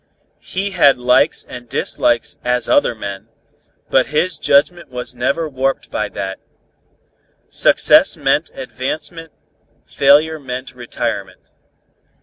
[0.39, 3.27] He had likes and dislikes as other men,
[3.91, 6.39] but his judgment was never warped by that.
[7.49, 9.31] Success meant advancement,
[9.85, 11.51] failure meant retirement.